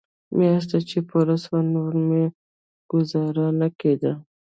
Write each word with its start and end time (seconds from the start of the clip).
مياشت 0.37 0.71
چې 0.89 0.97
پوره 1.09 1.35
سوه 1.43 1.59
نور 1.73 1.93
مې 2.07 2.23
گوزاره 2.91 3.45
نه 3.59 3.67
کېده. 3.79 4.13